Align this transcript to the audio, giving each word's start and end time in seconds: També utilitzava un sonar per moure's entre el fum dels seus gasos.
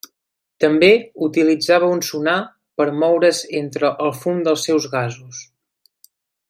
També 0.63 0.87
utilitzava 1.27 1.89
un 1.97 2.01
sonar 2.07 2.35
per 2.81 2.89
moure's 3.03 3.45
entre 3.63 3.95
el 4.07 4.17
fum 4.23 4.41
dels 4.49 4.69
seus 4.71 4.93
gasos. 4.99 5.49